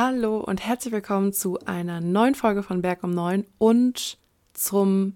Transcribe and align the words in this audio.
Hallo 0.00 0.38
und 0.38 0.64
herzlich 0.64 0.92
willkommen 0.92 1.32
zu 1.32 1.58
einer 1.64 2.00
neuen 2.00 2.36
Folge 2.36 2.62
von 2.62 2.82
Berg 2.82 3.02
um 3.02 3.10
9 3.10 3.44
und 3.58 4.16
zum 4.52 5.14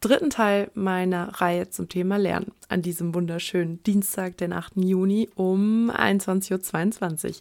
dritten 0.00 0.28
Teil 0.28 0.70
meiner 0.74 1.40
Reihe 1.40 1.70
zum 1.70 1.88
Thema 1.88 2.18
Lernen 2.18 2.52
an 2.68 2.82
diesem 2.82 3.14
wunderschönen 3.14 3.82
Dienstag, 3.82 4.36
den 4.36 4.52
8. 4.52 4.72
Juni 4.76 5.30
um 5.36 5.90
21.22 5.90 7.28
Uhr. 7.28 7.34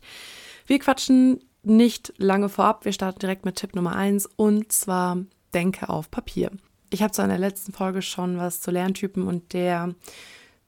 Wir 0.65 0.79
quatschen 0.79 1.43
nicht 1.63 2.13
lange 2.15 2.47
vorab, 2.47 2.85
wir 2.85 2.93
starten 2.93 3.19
direkt 3.19 3.43
mit 3.43 3.57
Tipp 3.57 3.75
Nummer 3.75 3.97
1 3.97 4.25
und 4.37 4.71
zwar 4.71 5.17
Denke 5.53 5.89
auf 5.89 6.09
Papier. 6.11 6.49
Ich 6.91 7.03
habe 7.03 7.11
zu 7.11 7.21
einer 7.21 7.37
letzten 7.37 7.73
Folge 7.73 8.01
schon 8.01 8.37
was 8.37 8.61
zu 8.61 8.71
Lerntypen 8.71 9.27
und 9.27 9.51
der 9.51 9.95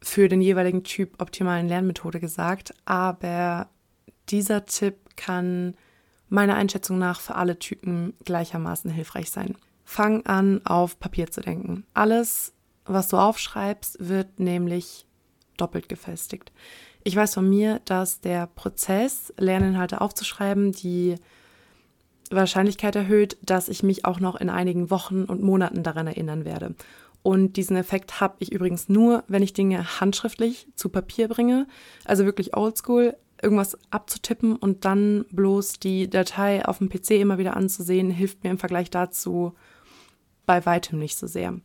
für 0.01 0.27
den 0.27 0.41
jeweiligen 0.41 0.83
Typ 0.83 1.21
optimalen 1.21 1.69
Lernmethode 1.69 2.19
gesagt, 2.19 2.73
aber 2.83 3.69
dieser 4.27 4.65
Tipp 4.65 4.97
kann 5.15 5.75
meiner 6.29 6.55
Einschätzung 6.55 6.97
nach 6.97 7.19
für 7.19 7.35
alle 7.35 7.59
Typen 7.59 8.13
gleichermaßen 8.23 8.91
hilfreich 8.91 9.29
sein. 9.29 9.55
Fang 9.83 10.25
an, 10.25 10.65
auf 10.65 10.99
Papier 10.99 11.29
zu 11.29 11.41
denken. 11.41 11.85
Alles, 11.93 12.53
was 12.85 13.07
du 13.07 13.17
aufschreibst, 13.17 13.97
wird 13.99 14.39
nämlich 14.39 15.05
doppelt 15.57 15.89
gefestigt. 15.89 16.51
Ich 17.03 17.15
weiß 17.15 17.35
von 17.35 17.47
mir, 17.47 17.81
dass 17.85 18.19
der 18.19 18.47
Prozess, 18.47 19.31
Lerninhalte 19.37 20.01
aufzuschreiben, 20.01 20.71
die 20.71 21.15
Wahrscheinlichkeit 22.31 22.95
erhöht, 22.95 23.37
dass 23.43 23.69
ich 23.69 23.83
mich 23.83 24.05
auch 24.05 24.19
noch 24.19 24.35
in 24.35 24.49
einigen 24.49 24.89
Wochen 24.89 25.25
und 25.25 25.43
Monaten 25.43 25.83
daran 25.83 26.07
erinnern 26.07 26.45
werde. 26.45 26.73
Und 27.21 27.57
diesen 27.57 27.75
Effekt 27.75 28.21
habe 28.21 28.35
ich 28.39 28.51
übrigens 28.51 28.89
nur, 28.89 29.23
wenn 29.27 29.43
ich 29.43 29.53
Dinge 29.53 29.99
handschriftlich 29.99 30.67
zu 30.75 30.89
Papier 30.89 31.27
bringe, 31.27 31.67
also 32.03 32.25
wirklich 32.25 32.55
oldschool, 32.55 33.15
irgendwas 33.41 33.77
abzutippen 33.91 34.55
und 34.55 34.85
dann 34.85 35.25
bloß 35.31 35.79
die 35.79 36.09
Datei 36.09 36.65
auf 36.65 36.79
dem 36.79 36.89
PC 36.89 37.11
immer 37.11 37.37
wieder 37.37 37.55
anzusehen, 37.55 38.09
hilft 38.09 38.43
mir 38.43 38.51
im 38.51 38.57
Vergleich 38.57 38.89
dazu 38.89 39.53
bei 40.45 40.65
weitem 40.65 40.99
nicht 40.99 41.17
so 41.17 41.27
sehr. 41.27 41.59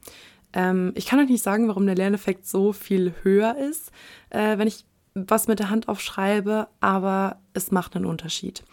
Ähm, 0.53 0.93
ich 0.95 1.07
kann 1.07 1.21
euch 1.21 1.29
nicht 1.29 1.45
sagen, 1.45 1.69
warum 1.69 1.87
der 1.87 1.95
Lerneffekt 1.95 2.47
so 2.47 2.73
viel 2.73 3.15
höher 3.23 3.57
ist, 3.57 3.93
äh, 4.31 4.59
wenn 4.59 4.69
ich 4.69 4.85
was 5.15 5.49
mit 5.49 5.59
der 5.59 5.71
Hand 5.71 5.89
aufschreibe, 5.89 6.69
aber 6.81 7.41
es 7.53 7.71
macht 7.71 7.97
einen 7.97 8.07
Unterschied. 8.07 8.65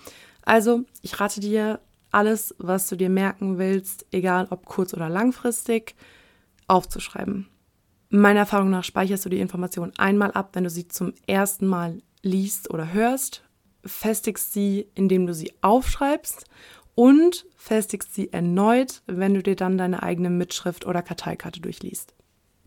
Also, 0.43 0.83
ich 1.02 1.19
rate 1.19 1.39
dir, 1.39 1.80
alles, 2.11 2.55
was 2.58 2.88
du 2.88 2.95
dir 2.95 3.09
merken 3.09 3.58
willst, 3.58 4.05
egal 4.11 4.47
ob 4.49 4.66
kurz- 4.66 4.93
oder 4.93 5.09
langfristig, 5.09 5.95
aufzuschreiben. 6.67 7.47
Meiner 8.09 8.41
Erfahrung 8.41 8.69
nach 8.69 8.86
speicherst 8.86 9.25
du 9.25 9.30
die 9.30 9.39
Information 9.39 9.91
einmal 9.97 10.31
ab, 10.31 10.52
wenn 10.53 10.64
du 10.64 10.69
sie 10.69 10.88
zum 10.88 11.14
ersten 11.27 11.67
Mal 11.67 12.02
liest 12.21 12.69
oder 12.69 12.93
hörst, 12.93 13.43
festigst 13.85 14.53
sie, 14.53 14.87
indem 14.95 15.27
du 15.27 15.33
sie 15.33 15.53
aufschreibst 15.61 16.45
und 16.95 17.45
festigst 17.55 18.15
sie 18.15 18.33
erneut, 18.33 19.03
wenn 19.05 19.33
du 19.33 19.43
dir 19.43 19.55
dann 19.55 19.77
deine 19.77 20.03
eigene 20.03 20.29
Mitschrift 20.29 20.85
oder 20.85 21.01
Karteikarte 21.01 21.61
durchliest. 21.61 22.13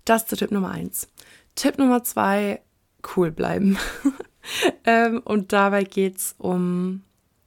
Das 0.04 0.26
zu 0.26 0.36
Tipp 0.36 0.50
Nummer 0.50 0.70
eins. 0.70 1.08
Tipp 1.54 1.78
Nummer 1.78 2.02
zwei, 2.04 2.62
cool 3.16 3.30
bleiben. 3.30 3.76
ähm, 4.84 5.20
und 5.24 5.52
dabei 5.52 5.84
geht 5.84 6.16
es 6.16 6.34
um 6.38 7.02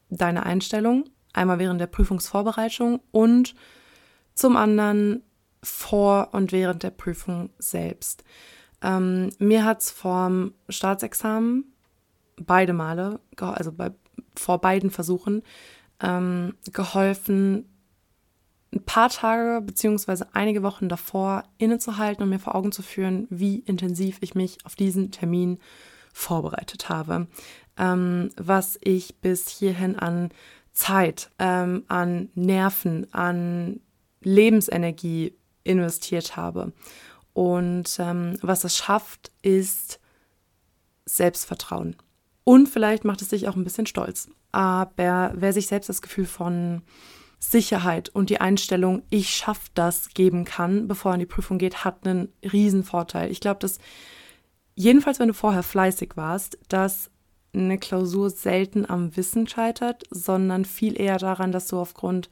deine 0.10 0.46
Einstellung, 0.46 1.06
einmal 1.32 1.60
während 1.60 1.82
der 1.82 1.88
Prüfungsvorbereitung 1.88 3.02
und 3.12 3.56
zum 4.36 4.58
anderen 4.58 5.24
vor 5.64 6.30
und 6.34 6.52
während 6.52 6.84
der 6.84 6.92
Prüfung 6.92 7.50
selbst. 7.58 8.24
Ähm, 8.82 9.30
mir 9.40 9.64
hat 9.64 9.82
es 9.82 9.92
vorm 9.92 10.54
Staatsexamen 10.68 11.73
beide 12.46 12.74
Male, 12.74 13.20
also 13.38 13.72
bei, 13.72 13.92
vor 14.36 14.60
beiden 14.60 14.92
Versuchen, 14.92 15.44
ähm, 16.02 16.56
geholfen, 16.72 17.66
ein 18.74 18.84
paar 18.84 19.10
Tage 19.10 19.62
beziehungsweise 19.62 20.28
einige 20.34 20.64
Wochen 20.64 20.90
davor 20.90 21.44
innezuhalten 21.58 22.24
und 22.24 22.30
mir 22.30 22.40
vor 22.40 22.56
Augen 22.56 22.72
zu 22.72 22.82
führen, 22.82 23.28
wie 23.30 23.60
intensiv 23.60 24.18
ich 24.22 24.36
mich 24.36 24.58
auf 24.66 24.76
diesen 24.76 25.12
Termin 25.12 25.60
vorbereitet 26.12 26.90
habe. 26.90 27.28
Ähm, 27.78 28.30
was 28.36 28.80
ich 28.84 29.16
bis 29.18 29.48
hierhin 29.48 29.98
an 29.98 30.30
Zeit, 30.72 31.30
ähm, 31.40 31.84
an 31.88 32.30
Nerven, 32.36 33.12
an 33.14 33.80
Lebensenergie 34.22 35.36
investiert 35.64 36.36
habe. 36.36 36.74
Und 37.34 37.98
ähm, 38.00 38.38
was 38.42 38.64
es 38.64 38.78
schafft, 38.78 39.32
ist 39.42 40.00
Selbstvertrauen. 41.06 41.96
Und 42.44 42.68
vielleicht 42.68 43.06
macht 43.06 43.22
es 43.22 43.30
dich 43.30 43.48
auch 43.48 43.56
ein 43.56 43.64
bisschen 43.64 43.86
stolz. 43.86 44.30
Aber 44.52 45.32
wer 45.36 45.54
sich 45.54 45.68
selbst 45.68 45.90
das 45.90 46.02
Gefühl 46.02 46.26
von 46.26 46.82
Sicherheit 47.40 48.10
und 48.10 48.30
die 48.30 48.40
Einstellung, 48.40 49.04
ich 49.10 49.30
schaffe 49.30 49.70
das, 49.74 50.10
geben 50.14 50.46
kann, 50.46 50.88
bevor 50.88 51.12
er 51.12 51.16
in 51.16 51.20
die 51.22 51.26
Prüfung 51.26 51.58
geht, 51.58 51.84
hat 51.84 52.06
einen 52.06 52.30
riesen 52.42 52.84
Vorteil. 52.84 53.32
Ich 53.32 53.40
glaube, 53.40 53.60
dass 53.60 53.80
jedenfalls, 54.76 55.20
wenn 55.20 55.28
du 55.28 55.34
vorher 55.34 55.64
fleißig 55.64 56.12
warst, 56.16 56.58
dass 56.70 57.10
eine 57.54 57.78
Klausur 57.78 58.30
selten 58.30 58.90
am 58.90 59.16
Wissen 59.16 59.48
scheitert, 59.48 60.04
sondern 60.10 60.66
viel 60.66 61.00
eher 61.00 61.18
daran, 61.18 61.52
dass 61.52 61.68
du 61.68 61.80
aufgrund, 61.80 62.30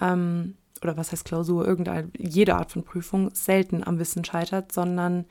ähm, 0.00 0.56
oder 0.82 0.96
was 0.96 1.12
heißt 1.12 1.24
Klausur, 1.24 1.66
irgendeine, 1.66 2.10
jede 2.18 2.56
Art 2.56 2.72
von 2.72 2.84
Prüfung 2.84 3.34
selten 3.34 3.84
am 3.84 3.98
Wissen 3.98 4.24
scheitert, 4.24 4.72
sondern 4.72 5.26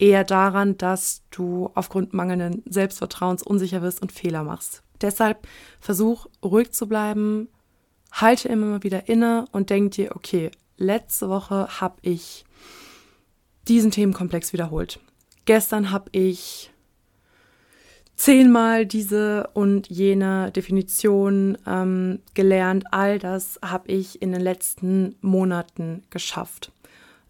eher 0.00 0.24
daran, 0.24 0.78
dass 0.78 1.22
du 1.30 1.70
aufgrund 1.74 2.14
mangelnden 2.14 2.62
Selbstvertrauens 2.66 3.42
unsicher 3.42 3.82
wirst 3.82 4.00
und 4.00 4.12
Fehler 4.12 4.44
machst. 4.44 4.82
Deshalb 5.00 5.46
versuch 5.78 6.26
ruhig 6.42 6.72
zu 6.72 6.88
bleiben, 6.88 7.48
halte 8.12 8.48
immer 8.48 8.82
wieder 8.82 9.08
inne 9.08 9.44
und 9.52 9.70
denk 9.70 9.92
dir, 9.92 10.16
okay, 10.16 10.50
letzte 10.76 11.28
Woche 11.28 11.80
habe 11.80 11.96
ich 12.02 12.44
diesen 13.68 13.90
Themenkomplex 13.90 14.52
wiederholt. 14.52 15.00
Gestern 15.44 15.90
habe 15.90 16.10
ich 16.12 16.70
zehnmal 18.16 18.86
diese 18.86 19.48
und 19.54 19.88
jene 19.88 20.50
Definition 20.50 21.56
ähm, 21.66 22.20
gelernt. 22.34 22.84
All 22.90 23.18
das 23.18 23.58
habe 23.62 23.90
ich 23.92 24.20
in 24.20 24.32
den 24.32 24.42
letzten 24.42 25.16
Monaten 25.20 26.02
geschafft 26.10 26.72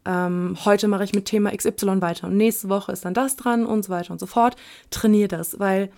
ähm, 0.05 0.57
heute 0.65 0.89
mache 0.89 1.05
ich 1.05 1.15
mit 1.15 1.27
Thema 1.27 1.55
XY 1.55 2.01
weiter 2.01 2.27
und 2.27 2.37
nächste 2.37 2.69
Woche 2.69 2.93
ist 2.93 3.05
dann 3.05 3.15
das 3.15 3.37
dran 3.37 3.67
und 3.67 3.85
so 3.85 3.91
weiter 3.91 4.13
und 4.13 4.19
so 4.19 4.27
fort. 4.27 4.57
Trainiere 4.91 5.29
das, 5.29 5.59
weil 5.59 5.91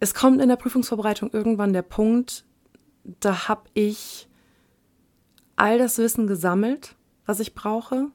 es 0.00 0.14
kommt 0.14 0.40
in 0.40 0.48
der 0.48 0.56
Prüfungsvorbereitung 0.56 1.30
irgendwann 1.32 1.72
der 1.72 1.82
Punkt, 1.82 2.44
da 3.20 3.48
habe 3.48 3.62
ich 3.74 4.28
all 5.56 5.78
das 5.78 5.98
Wissen 5.98 6.26
gesammelt, 6.26 6.94
was 7.26 7.40
ich 7.40 7.54
brauche 7.54 8.08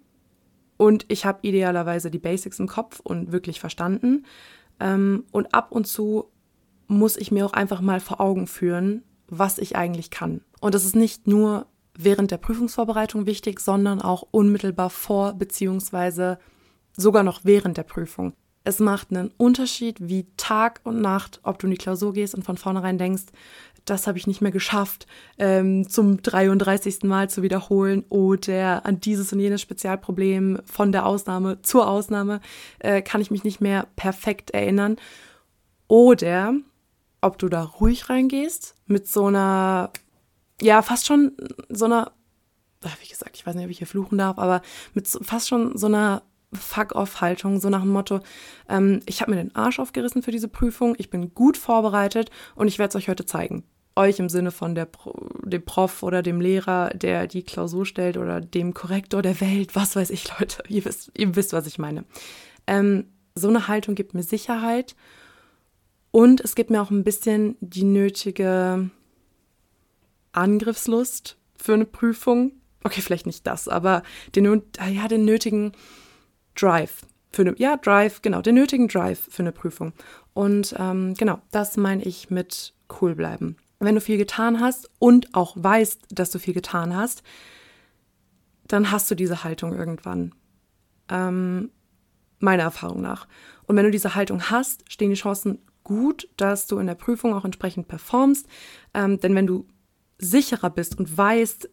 und 0.77 1.05
ich 1.09 1.25
habe 1.25 1.39
idealerweise 1.41 2.09
die 2.09 2.19
Basics 2.19 2.59
im 2.59 2.67
Kopf 2.67 2.99
und 2.99 3.31
wirklich 3.31 3.59
verstanden. 3.59 4.25
Ähm, 4.79 5.25
und 5.31 5.53
ab 5.53 5.71
und 5.71 5.85
zu 5.85 6.29
muss 6.87 7.17
ich 7.17 7.31
mir 7.31 7.45
auch 7.45 7.53
einfach 7.53 7.81
mal 7.81 7.99
vor 7.99 8.21
Augen 8.21 8.47
führen, 8.47 9.03
was 9.27 9.57
ich 9.57 9.75
eigentlich 9.75 10.09
kann. 10.09 10.41
Und 10.61 10.75
das 10.75 10.85
ist 10.85 10.95
nicht 10.95 11.27
nur 11.27 11.67
während 11.97 12.31
der 12.31 12.37
Prüfungsvorbereitung 12.37 13.25
wichtig, 13.25 13.59
sondern 13.59 14.01
auch 14.01 14.23
unmittelbar 14.31 14.89
vor 14.89 15.33
beziehungsweise 15.33 16.39
sogar 16.95 17.23
noch 17.23 17.41
während 17.43 17.77
der 17.77 17.83
Prüfung. 17.83 18.33
Es 18.63 18.79
macht 18.79 19.11
einen 19.11 19.31
Unterschied 19.37 19.97
wie 19.99 20.27
Tag 20.37 20.79
und 20.83 21.01
Nacht, 21.01 21.41
ob 21.43 21.59
du 21.59 21.67
in 21.67 21.71
die 21.71 21.77
Klausur 21.77 22.13
gehst 22.13 22.33
und 22.33 22.43
von 22.43 22.57
vornherein 22.57 22.97
denkst, 22.97 23.25
das 23.85 24.07
habe 24.07 24.17
ich 24.17 24.27
nicht 24.27 24.41
mehr 24.41 24.51
geschafft, 24.51 25.07
ähm, 25.37 25.89
zum 25.89 26.21
33. 26.21 27.03
Mal 27.03 27.29
zu 27.29 27.43
wiederholen 27.43 28.05
oder 28.07 28.85
an 28.85 29.01
dieses 29.01 29.33
und 29.33 29.39
jenes 29.39 29.61
Spezialproblem 29.61 30.61
von 30.65 30.93
der 30.93 31.05
Ausnahme 31.05 31.61
zur 31.61 31.89
Ausnahme 31.89 32.39
äh, 32.79 33.01
kann 33.01 33.19
ich 33.19 33.31
mich 33.31 33.43
nicht 33.43 33.59
mehr 33.59 33.87
perfekt 33.97 34.51
erinnern. 34.51 34.95
Oder 35.89 36.55
ob 37.19 37.37
du 37.37 37.49
da 37.49 37.63
ruhig 37.63 38.09
reingehst 38.09 38.75
mit 38.85 39.07
so 39.07 39.25
einer 39.25 39.91
ja, 40.61 40.81
fast 40.81 41.05
schon 41.05 41.33
so 41.69 41.85
einer, 41.85 42.11
wie 43.01 43.07
gesagt, 43.07 43.35
ich 43.35 43.45
weiß 43.45 43.55
nicht, 43.55 43.65
ob 43.65 43.71
ich 43.71 43.79
hier 43.79 43.87
fluchen 43.87 44.17
darf, 44.17 44.37
aber 44.37 44.61
mit 44.93 45.07
fast 45.07 45.47
schon 45.47 45.77
so 45.77 45.87
einer 45.87 46.23
Fuck-off-Haltung, 46.53 47.59
so 47.59 47.69
nach 47.69 47.81
dem 47.81 47.91
Motto, 47.91 48.19
ähm, 48.69 49.01
ich 49.05 49.21
habe 49.21 49.31
mir 49.31 49.37
den 49.37 49.55
Arsch 49.55 49.79
aufgerissen 49.79 50.21
für 50.21 50.31
diese 50.31 50.47
Prüfung, 50.47 50.95
ich 50.97 51.09
bin 51.09 51.33
gut 51.33 51.57
vorbereitet 51.57 52.29
und 52.55 52.67
ich 52.67 52.79
werde 52.79 52.89
es 52.89 52.95
euch 52.95 53.09
heute 53.09 53.25
zeigen. 53.25 53.63
Euch 53.95 54.19
im 54.19 54.29
Sinne 54.29 54.51
von 54.51 54.73
der, 54.73 54.87
dem 55.43 55.65
Prof 55.65 56.01
oder 56.01 56.23
dem 56.23 56.41
Lehrer, 56.41 56.89
der 56.89 57.27
die 57.27 57.43
Klausur 57.43 57.85
stellt 57.85 58.17
oder 58.17 58.41
dem 58.41 58.73
Korrektor 58.73 59.21
der 59.21 59.39
Welt, 59.39 59.75
was 59.75 59.95
weiß 59.95 60.09
ich, 60.09 60.27
Leute, 60.39 60.63
ihr 60.67 60.85
wisst, 60.85 61.11
ihr 61.17 61.35
wisst 61.35 61.53
was 61.53 61.67
ich 61.67 61.77
meine. 61.77 62.05
Ähm, 62.65 63.05
so 63.35 63.49
eine 63.49 63.67
Haltung 63.67 63.95
gibt 63.95 64.13
mir 64.13 64.23
Sicherheit 64.23 64.95
und 66.11 66.41
es 66.41 66.55
gibt 66.55 66.69
mir 66.69 66.81
auch 66.81 66.91
ein 66.91 67.03
bisschen 67.03 67.55
die 67.59 67.83
nötige 67.83 68.89
Angriffslust 70.33 71.37
für 71.55 71.73
eine 71.73 71.85
Prüfung. 71.85 72.53
Okay, 72.83 73.01
vielleicht 73.01 73.25
nicht 73.25 73.47
das, 73.47 73.67
aber 73.67 74.03
den, 74.35 74.61
ja, 74.91 75.07
den 75.07 75.25
nötigen 75.25 75.71
Drive 76.55 77.05
für 77.31 77.43
eine, 77.43 77.55
ja, 77.57 77.77
Drive, 77.77 78.21
genau, 78.21 78.41
den 78.41 78.55
nötigen 78.55 78.87
Drive 78.87 79.27
für 79.29 79.41
eine 79.41 79.51
Prüfung. 79.51 79.93
Und 80.33 80.75
ähm, 80.77 81.13
genau, 81.15 81.41
das 81.51 81.77
meine 81.77 82.03
ich 82.03 82.29
mit 82.29 82.73
cool 83.01 83.15
bleiben. 83.15 83.57
Wenn 83.79 83.95
du 83.95 84.01
viel 84.01 84.17
getan 84.17 84.59
hast 84.59 84.89
und 84.99 85.33
auch 85.33 85.55
weißt, 85.57 86.01
dass 86.11 86.31
du 86.31 86.39
viel 86.39 86.53
getan 86.53 86.95
hast, 86.95 87.23
dann 88.67 88.91
hast 88.91 89.09
du 89.09 89.15
diese 89.15 89.43
Haltung 89.43 89.73
irgendwann. 89.73 90.33
Ähm, 91.09 91.71
meiner 92.39 92.63
Erfahrung 92.63 93.01
nach. 93.01 93.27
Und 93.65 93.75
wenn 93.75 93.85
du 93.85 93.91
diese 93.91 94.15
Haltung 94.15 94.49
hast, 94.49 94.89
stehen 94.91 95.09
die 95.09 95.15
Chancen 95.15 95.59
gut, 95.83 96.29
dass 96.37 96.67
du 96.67 96.77
in 96.77 96.87
der 96.87 96.95
Prüfung 96.95 97.33
auch 97.33 97.45
entsprechend 97.45 97.87
performst. 97.87 98.47
Ähm, 98.93 99.19
denn 99.19 99.35
wenn 99.35 99.47
du 99.47 99.65
sicherer 100.23 100.69
bist 100.69 100.97
und 100.97 101.17
weißt, 101.17 101.69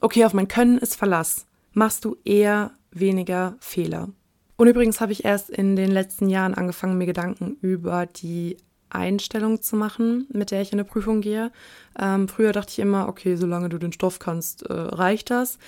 okay, 0.00 0.24
auf 0.24 0.34
mein 0.34 0.48
Können 0.48 0.78
ist 0.78 0.96
Verlass, 0.96 1.46
machst 1.72 2.04
du 2.04 2.16
eher 2.24 2.72
weniger 2.90 3.56
Fehler. 3.60 4.10
Und 4.56 4.68
übrigens 4.68 5.00
habe 5.00 5.12
ich 5.12 5.24
erst 5.24 5.50
in 5.50 5.76
den 5.76 5.90
letzten 5.90 6.28
Jahren 6.28 6.54
angefangen, 6.54 6.98
mir 6.98 7.06
Gedanken 7.06 7.56
über 7.60 8.06
die 8.06 8.56
Einstellung 8.90 9.62
zu 9.62 9.76
machen, 9.76 10.26
mit 10.32 10.50
der 10.50 10.60
ich 10.60 10.72
in 10.72 10.78
eine 10.78 10.88
Prüfung 10.88 11.20
gehe. 11.20 11.50
Ähm, 11.98 12.28
früher 12.28 12.52
dachte 12.52 12.70
ich 12.72 12.78
immer, 12.78 13.08
okay, 13.08 13.36
solange 13.36 13.68
du 13.68 13.78
den 13.78 13.92
Stoff 13.92 14.18
kannst, 14.18 14.62
äh, 14.62 14.72
reicht 14.72 15.30
das. 15.30 15.58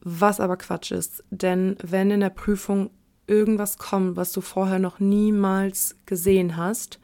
Was 0.00 0.40
aber 0.40 0.56
Quatsch 0.56 0.90
ist. 0.90 1.22
Denn 1.30 1.76
wenn 1.82 2.10
in 2.10 2.20
der 2.20 2.30
Prüfung 2.30 2.90
irgendwas 3.26 3.78
kommt, 3.78 4.16
was 4.16 4.32
du 4.32 4.40
vorher 4.40 4.78
noch 4.78 4.98
niemals 4.98 5.96
gesehen 6.06 6.56
hast, 6.56 6.98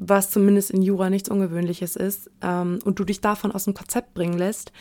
was 0.00 0.30
zumindest 0.30 0.70
in 0.70 0.82
Jura 0.82 1.10
nichts 1.10 1.28
Ungewöhnliches 1.28 1.96
ist, 1.96 2.30
ähm, 2.40 2.78
und 2.84 2.98
du 2.98 3.04
dich 3.04 3.20
davon 3.20 3.52
aus 3.52 3.64
dem 3.64 3.74
Konzept 3.74 4.14
bringen 4.14 4.38
lässt, 4.38 4.72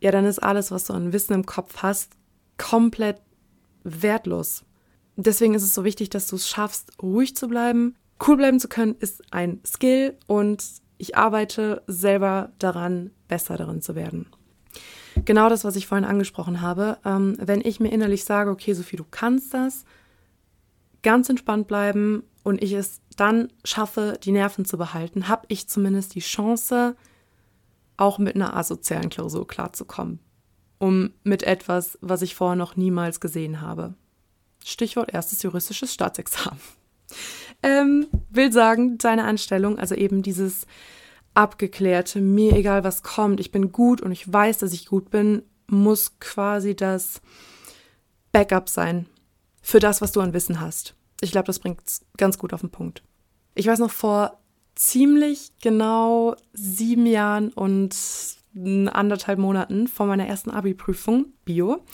ja, 0.00 0.10
dann 0.10 0.24
ist 0.24 0.38
alles, 0.38 0.70
was 0.70 0.86
du 0.86 0.94
an 0.94 1.12
Wissen 1.12 1.34
im 1.34 1.46
Kopf 1.46 1.82
hast, 1.82 2.12
komplett 2.58 3.20
wertlos. 3.84 4.64
Deswegen 5.16 5.54
ist 5.54 5.62
es 5.62 5.74
so 5.74 5.84
wichtig, 5.84 6.10
dass 6.10 6.26
du 6.26 6.36
es 6.36 6.48
schaffst, 6.48 6.92
ruhig 7.02 7.36
zu 7.36 7.48
bleiben. 7.48 7.96
Cool 8.26 8.36
bleiben 8.36 8.60
zu 8.60 8.68
können 8.68 8.94
ist 8.98 9.22
ein 9.32 9.60
Skill 9.66 10.16
und 10.26 10.64
ich 10.96 11.16
arbeite 11.16 11.82
selber 11.86 12.52
daran, 12.58 13.10
besser 13.28 13.56
darin 13.56 13.82
zu 13.82 13.94
werden 13.94 14.26
genau 15.24 15.48
das, 15.48 15.64
was 15.64 15.76
ich 15.76 15.86
vorhin 15.86 16.04
angesprochen 16.04 16.60
habe. 16.60 16.98
Ähm, 17.04 17.36
wenn 17.38 17.60
ich 17.60 17.80
mir 17.80 17.92
innerlich 17.92 18.24
sage, 18.24 18.50
okay, 18.50 18.72
Sophie, 18.72 18.96
du 18.96 19.04
kannst 19.10 19.54
das, 19.54 19.84
ganz 21.02 21.28
entspannt 21.28 21.66
bleiben 21.66 22.22
und 22.42 22.62
ich 22.62 22.72
es 22.72 23.00
dann 23.16 23.52
schaffe, 23.64 24.18
die 24.22 24.32
Nerven 24.32 24.64
zu 24.64 24.78
behalten, 24.78 25.28
habe 25.28 25.46
ich 25.48 25.68
zumindest 25.68 26.14
die 26.14 26.20
Chance, 26.20 26.96
auch 27.96 28.18
mit 28.18 28.34
einer 28.34 28.56
asozialen 28.56 29.10
Klausur 29.10 29.46
klarzukommen. 29.46 30.18
Um 30.78 31.12
mit 31.22 31.44
etwas, 31.44 31.98
was 32.00 32.22
ich 32.22 32.34
vorher 32.34 32.56
noch 32.56 32.76
niemals 32.76 33.20
gesehen 33.20 33.60
habe. 33.60 33.94
Stichwort 34.64 35.12
erstes 35.12 35.42
juristisches 35.42 35.92
Staatsexamen. 35.94 36.60
Ähm, 37.64 38.08
will 38.30 38.50
sagen, 38.50 38.98
deine 38.98 39.22
Anstellung, 39.22 39.78
also 39.78 39.94
eben 39.94 40.22
dieses 40.22 40.66
abgeklärte, 41.34 42.20
mir 42.20 42.56
egal 42.56 42.82
was 42.82 43.04
kommt, 43.04 43.38
ich 43.38 43.52
bin 43.52 43.70
gut 43.70 44.00
und 44.00 44.10
ich 44.10 44.32
weiß, 44.32 44.58
dass 44.58 44.72
ich 44.72 44.86
gut 44.86 45.10
bin, 45.10 45.42
muss 45.68 46.18
quasi 46.18 46.74
das 46.74 47.20
Backup 48.32 48.68
sein 48.68 49.06
für 49.60 49.78
das, 49.78 50.00
was 50.00 50.10
du 50.10 50.20
an 50.20 50.32
Wissen 50.32 50.60
hast. 50.60 50.96
Ich 51.22 51.32
glaube, 51.32 51.46
das 51.46 51.58
bringt 51.58 51.80
es 51.86 52.04
ganz 52.18 52.36
gut 52.36 52.52
auf 52.52 52.60
den 52.60 52.70
Punkt. 52.70 53.02
Ich 53.54 53.66
weiß 53.66 53.78
noch 53.78 53.90
vor 53.90 54.38
ziemlich 54.74 55.52
genau 55.62 56.36
sieben 56.52 57.06
Jahren 57.06 57.50
und 57.50 57.94
anderthalb 58.54 59.38
Monaten 59.38 59.88
vor 59.88 60.06
meiner 60.06 60.26
ersten 60.26 60.50
Abi-Prüfung, 60.50 61.26
Bio, 61.46 61.84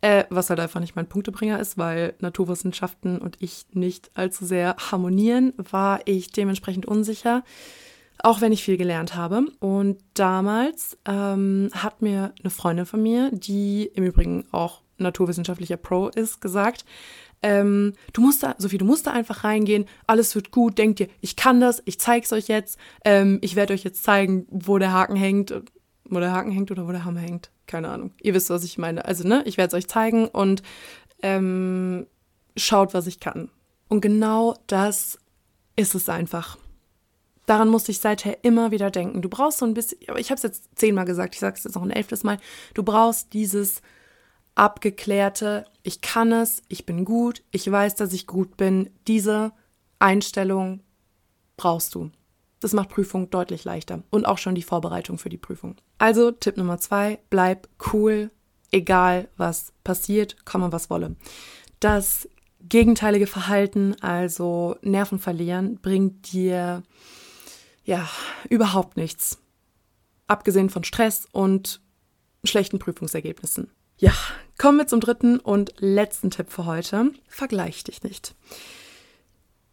äh, 0.00 0.24
was 0.28 0.50
halt 0.50 0.58
einfach 0.58 0.80
nicht 0.80 0.96
mein 0.96 1.08
Punktebringer 1.08 1.60
ist, 1.60 1.78
weil 1.78 2.14
Naturwissenschaften 2.18 3.18
und 3.18 3.36
ich 3.38 3.66
nicht 3.72 4.10
allzu 4.14 4.44
sehr 4.44 4.74
harmonieren, 4.90 5.52
war 5.56 6.00
ich 6.06 6.32
dementsprechend 6.32 6.86
unsicher 6.86 7.44
auch 8.22 8.40
wenn 8.40 8.52
ich 8.52 8.62
viel 8.62 8.76
gelernt 8.76 9.14
habe. 9.14 9.46
Und 9.60 9.98
damals 10.14 10.98
ähm, 11.06 11.70
hat 11.72 12.02
mir 12.02 12.32
eine 12.40 12.50
Freundin 12.50 12.86
von 12.86 13.02
mir, 13.02 13.30
die 13.32 13.90
im 13.94 14.04
Übrigen 14.04 14.44
auch 14.52 14.82
naturwissenschaftlicher 14.98 15.78
Pro 15.78 16.08
ist, 16.08 16.40
gesagt, 16.40 16.84
ähm, 17.42 17.94
du 18.12 18.20
musst 18.20 18.42
da, 18.42 18.54
Sophie, 18.58 18.78
du 18.78 18.84
musst 18.84 19.06
da 19.06 19.12
einfach 19.12 19.44
reingehen, 19.44 19.86
alles 20.06 20.34
wird 20.34 20.50
gut, 20.50 20.78
denkt 20.78 20.98
dir, 20.98 21.08
ich 21.20 21.36
kann 21.36 21.60
das, 21.60 21.82
ich 21.86 21.98
zeig's 21.98 22.32
euch 22.32 22.48
jetzt, 22.48 22.78
ähm, 23.04 23.38
ich 23.40 23.56
werde 23.56 23.72
euch 23.74 23.84
jetzt 23.84 24.04
zeigen, 24.04 24.46
wo 24.50 24.78
der 24.78 24.92
Haken 24.92 25.16
hängt, 25.16 25.54
wo 26.04 26.20
der 26.20 26.32
Haken 26.32 26.50
hängt 26.50 26.70
oder 26.70 26.86
wo 26.86 26.92
der 26.92 27.04
Hammer 27.04 27.20
hängt, 27.20 27.50
keine 27.66 27.88
Ahnung. 27.88 28.12
Ihr 28.20 28.34
wisst, 28.34 28.50
was 28.50 28.64
ich 28.64 28.78
meine. 28.78 29.04
Also, 29.04 29.26
ne, 29.26 29.42
ich 29.46 29.56
werde 29.56 29.68
es 29.68 29.84
euch 29.84 29.88
zeigen 29.88 30.28
und 30.28 30.62
ähm, 31.22 32.06
schaut, 32.56 32.94
was 32.94 33.06
ich 33.06 33.20
kann. 33.20 33.50
Und 33.88 34.00
genau 34.00 34.56
das 34.66 35.18
ist 35.76 35.94
es 35.94 36.08
einfach. 36.08 36.58
Daran 37.46 37.68
musste 37.68 37.90
ich 37.90 38.00
seither 38.00 38.44
immer 38.44 38.70
wieder 38.70 38.90
denken. 38.90 39.22
Du 39.22 39.28
brauchst 39.28 39.58
so 39.58 39.66
ein 39.66 39.74
bisschen, 39.74 39.98
aber 40.08 40.20
ich 40.20 40.30
habe 40.30 40.36
es 40.36 40.42
jetzt 40.42 40.68
zehnmal 40.76 41.04
gesagt, 41.04 41.34
ich 41.34 41.40
sage 41.40 41.56
es 41.56 41.64
jetzt 41.64 41.74
noch 41.74 41.82
ein 41.82 41.90
elftes 41.90 42.22
Mal, 42.22 42.38
du 42.74 42.82
brauchst 42.82 43.32
dieses 43.32 43.82
abgeklärte, 44.54 45.64
ich 45.82 46.00
kann 46.00 46.32
es, 46.32 46.62
ich 46.68 46.86
bin 46.86 47.04
gut, 47.04 47.42
ich 47.50 47.70
weiß, 47.70 47.94
dass 47.94 48.12
ich 48.12 48.26
gut 48.26 48.56
bin. 48.56 48.90
Diese 49.06 49.52
Einstellung 49.98 50.80
brauchst 51.56 51.94
du. 51.94 52.10
Das 52.60 52.74
macht 52.74 52.90
Prüfung 52.90 53.30
deutlich 53.30 53.64
leichter 53.64 54.02
und 54.10 54.26
auch 54.26 54.38
schon 54.38 54.54
die 54.54 54.62
Vorbereitung 54.62 55.16
für 55.16 55.30
die 55.30 55.38
Prüfung. 55.38 55.76
Also 55.98 56.30
Tipp 56.30 56.56
Nummer 56.58 56.78
zwei, 56.78 57.18
bleib 57.30 57.68
cool, 57.92 58.30
egal 58.70 59.28
was 59.36 59.72
passiert, 59.82 60.44
komme 60.44 60.70
was 60.70 60.90
wolle. 60.90 61.16
Das 61.80 62.28
gegenteilige 62.60 63.26
Verhalten, 63.26 63.96
also 64.02 64.76
Nerven 64.82 65.18
verlieren, 65.18 65.78
bringt 65.80 66.32
dir 66.32 66.82
ja, 67.84 68.08
überhaupt 68.48 68.96
nichts. 68.96 69.38
Abgesehen 70.26 70.70
von 70.70 70.84
Stress 70.84 71.26
und 71.32 71.80
schlechten 72.44 72.78
Prüfungsergebnissen. 72.78 73.70
Ja, 74.00 74.14
kommen 74.56 74.78
wir 74.78 74.86
zum 74.86 75.00
dritten 75.00 75.38
und 75.38 75.74
letzten 75.78 76.30
Tipp 76.30 76.50
für 76.50 76.64
heute. 76.64 77.10
Vergleich 77.28 77.84
dich 77.84 78.02
nicht. 78.02 78.34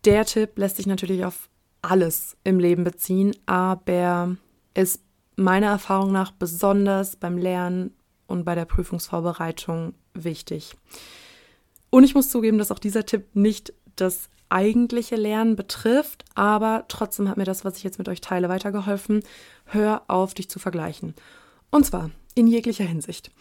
Der 0.03 0.25
Tipp 0.25 0.57
lässt 0.57 0.75
sich 0.75 0.85
natürlich 0.85 1.24
auf 1.24 1.47
alles 1.81 2.35
im 2.44 2.59
Leben 2.59 2.83
beziehen, 2.83 3.33
aber 3.45 4.35
ist 4.74 5.01
meiner 5.38 5.68
Erfahrung 5.68 6.12
nach 6.12 6.31
besonders 6.31 7.15
beim 7.15 7.38
Lernen 7.38 7.95
und 8.27 8.44
bei 8.44 8.53
der 8.53 8.65
Prüfungsvorbereitung 8.65 9.94
wichtig. 10.13 10.75
Und 11.89 12.03
ich 12.03 12.13
muss 12.13 12.30
zugeben, 12.30 12.57
dass 12.57 12.71
auch 12.71 12.80
dieser 12.80 13.06
Tipp 13.06 13.33
nicht 13.33 13.73
das 13.95 14.30
eigentliche 14.50 15.15
Lernen 15.15 15.56
betrifft, 15.56 16.25
aber 16.35 16.83
trotzdem 16.89 17.30
hat 17.30 17.38
mir 17.38 17.45
das, 17.45 17.63
was 17.63 17.77
ich 17.77 17.83
jetzt 17.83 17.97
mit 17.97 18.09
euch 18.09 18.19
teile, 18.19 18.50
weitergeholfen. 18.50 19.23
Hör 19.63 20.03
auf, 20.09 20.33
dich 20.33 20.50
zu 20.50 20.59
vergleichen. 20.59 21.16
Und 21.69 21.85
zwar 21.85 22.11
in 22.35 22.47
jeglicher 22.47 22.83
Hinsicht. 22.83 23.31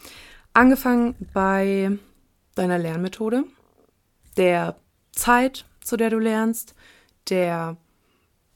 Angefangen 0.56 1.16
bei 1.34 1.98
deiner 2.54 2.78
Lernmethode, 2.78 3.44
der 4.38 4.76
Zeit, 5.12 5.66
zu 5.82 5.98
der 5.98 6.08
du 6.08 6.18
lernst, 6.18 6.74
der 7.28 7.76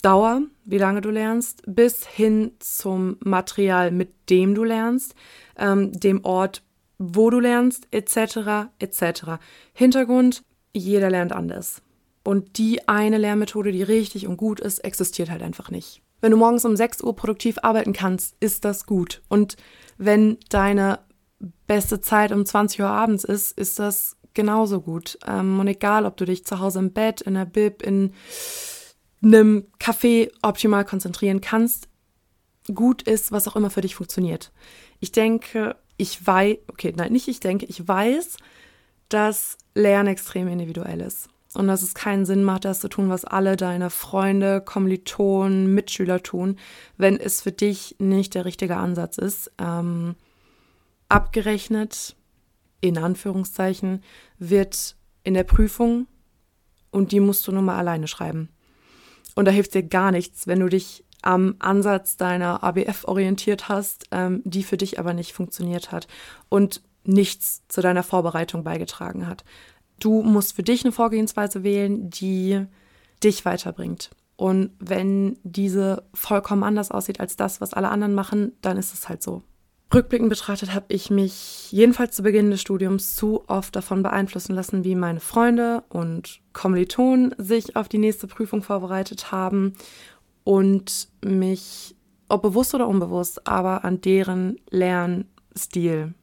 Dauer, 0.00 0.40
wie 0.64 0.78
lange 0.78 1.02
du 1.02 1.11
lernst, 1.11 1.62
bis 1.66 2.07
hin 2.07 2.52
zum 2.59 3.19
Material, 3.23 3.90
mit 3.90 4.30
dem 4.30 4.54
du 4.54 4.64
lernst, 4.64 5.14
ähm, 5.59 5.92
dem 5.92 6.25
Ort, 6.25 6.62
wo 6.97 7.28
du 7.28 7.38
lernst, 7.38 7.87
etc. 7.90 8.71
etc. 8.78 9.33
Hintergrund, 9.75 10.42
jeder 10.73 11.11
lernt 11.11 11.33
anders. 11.33 11.83
Und 12.25 12.57
die 12.57 12.88
eine 12.88 13.19
Lehrmethode, 13.19 13.73
die 13.73 13.83
richtig 13.83 14.26
und 14.26 14.38
gut 14.38 14.59
ist, 14.59 14.78
existiert 14.78 15.28
halt 15.28 15.42
einfach 15.42 15.71
nicht. 15.71 16.00
Wenn 16.23 16.30
du 16.30 16.38
morgens 16.38 16.64
um 16.64 16.76
6 16.76 17.02
Uhr 17.02 17.14
produktiv 17.14 17.59
arbeiten 17.61 17.92
kannst, 17.92 18.37
ist 18.40 18.64
das 18.64 18.87
gut. 18.87 19.21
Und 19.28 19.59
wenn 19.99 20.38
deine 20.49 21.00
beste 21.66 22.00
Zeit 22.00 22.32
um 22.32 22.44
20 22.44 22.80
Uhr 22.80 22.88
abends 22.88 23.25
ist, 23.25 23.59
ist 23.59 23.78
das 23.78 24.16
genauso 24.35 24.80
gut. 24.80 25.18
Ähm, 25.26 25.59
und 25.59 25.66
egal, 25.66 26.06
ob 26.06 26.16
du 26.16 26.25
dich 26.25 26.44
zu 26.44 26.61
Hause 26.61 26.78
im 26.78 26.92
Bett, 26.92 27.20
in 27.20 27.35
der 27.35 27.47
Bib, 27.47 27.82
in 27.82 28.12
einem 29.23 29.64
Café 29.78 30.30
optimal 30.42 30.85
konzentrieren 30.85 31.40
kannst, 31.40 31.88
gut 32.75 33.02
ist, 33.02 33.32
was 33.32 33.49
auch 33.49 33.56
immer 33.56 33.70
für 33.70 33.80
dich 33.80 33.94
funktioniert. 33.94 34.52
Ich 35.00 35.12
denke, 35.12 35.76
ich 35.97 36.26
weiß, 36.26 36.59
okay, 36.68 36.92
nein, 36.97 37.12
nicht 37.12 37.28
ich 37.28 37.40
denke, 37.40 37.66
ich 37.66 37.87
weiß, 37.87 38.37
dass 39.09 39.59
Lernen 39.75 40.09
extrem 40.09 40.49
individuell 40.49 41.00
ist 41.00 41.28
und 41.54 41.66
dass 41.66 41.82
es 41.82 41.94
keinen 41.94 42.25
Sinn 42.25 42.44
macht, 42.44 42.64
das 42.64 42.80
zu 42.80 42.88
tun, 42.88 43.09
was 43.09 43.25
alle 43.25 43.56
deine 43.56 43.90
Freunde, 43.90 44.61
Kommilitonen, 44.61 45.75
Mitschüler 45.75 46.23
tun, 46.23 46.59
wenn 46.97 47.18
es 47.18 47.42
für 47.42 47.52
dich 47.52 47.97
nicht 47.99 48.35
der 48.35 48.44
richtige 48.44 48.76
Ansatz 48.76 49.18
ist. 49.18 49.50
Ähm, 49.59 50.14
abgerechnet, 51.11 52.17
in 52.81 52.99
Anführungszeichen, 52.99 54.02
wird 54.38 54.97
in 55.23 55.35
der 55.35 55.45
Prüfung 55.45 56.07
und 56.90 57.12
die 57.12 57.21
musst 57.21 57.47
du 57.47 57.52
nur 57.52 57.62
mal 57.62 57.79
alleine 57.79 58.09
schreiben. 58.09 58.49
Und 59.35 59.45
da 59.45 59.50
hilft 59.50 59.75
dir 59.75 59.83
gar 59.83 60.11
nichts, 60.11 60.47
wenn 60.47 60.61
du 60.61 60.69
dich 60.69 61.05
am 61.23 61.57
Ansatz 61.59 62.17
deiner 62.17 62.64
ABF 62.64 63.05
orientiert 63.05 63.69
hast, 63.69 64.07
ähm, 64.11 64.43
die 64.45 64.62
für 64.62 64.76
dich 64.76 64.99
aber 64.99 65.12
nicht 65.12 65.33
funktioniert 65.33 65.93
hat 65.93 66.09
und 66.49 66.83
nichts 67.05 67.62
zu 67.69 67.81
deiner 67.83 68.02
Vorbereitung 68.02 68.64
beigetragen 68.64 69.26
hat. 69.26 69.45
Du 69.99 70.23
musst 70.23 70.55
für 70.55 70.62
dich 70.62 70.85
eine 70.85 70.93
Vorgehensweise 70.93 71.62
wählen, 71.62 72.09
die 72.09 72.67
dich 73.23 73.45
weiterbringt. 73.45 74.11
Und 74.37 74.71
wenn 74.79 75.38
diese 75.43 76.05
vollkommen 76.14 76.62
anders 76.62 76.90
aussieht 76.90 77.21
als 77.21 77.37
das, 77.37 77.61
was 77.61 77.75
alle 77.75 77.90
anderen 77.90 78.14
machen, 78.14 78.52
dann 78.62 78.79
ist 78.79 78.95
es 78.95 79.09
halt 79.09 79.23
so. 79.23 79.43
Rückblickend 79.92 80.28
betrachtet 80.28 80.73
habe 80.73 80.87
ich 80.88 81.11
mich 81.11 81.73
jedenfalls 81.73 82.14
zu 82.14 82.23
Beginn 82.23 82.50
des 82.50 82.61
Studiums 82.61 83.16
zu 83.16 83.42
oft 83.49 83.75
davon 83.75 84.04
beeinflussen 84.04 84.54
lassen, 84.54 84.85
wie 84.85 84.94
meine 84.94 85.18
Freunde 85.18 85.82
und 85.88 86.40
Kommilitonen 86.52 87.35
sich 87.38 87.75
auf 87.75 87.88
die 87.88 87.99
nächste 87.99 88.28
Prüfung 88.28 88.62
vorbereitet 88.62 89.32
haben 89.32 89.75
und 90.44 91.09
mich, 91.25 91.97
ob 92.28 92.42
bewusst 92.42 92.73
oder 92.73 92.87
unbewusst, 92.87 93.49
aber 93.49 93.85
an 93.85 94.00
deren 94.00 94.61
Lernstil 94.70 96.14